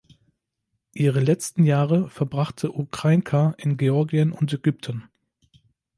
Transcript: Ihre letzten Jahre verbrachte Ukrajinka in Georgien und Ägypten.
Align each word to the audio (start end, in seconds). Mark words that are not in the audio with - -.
Ihre 0.93 1.19
letzten 1.19 1.63
Jahre 1.63 2.09
verbrachte 2.09 2.71
Ukrajinka 2.71 3.53
in 3.59 3.77
Georgien 3.77 4.31
und 4.31 4.51
Ägypten. 4.51 5.03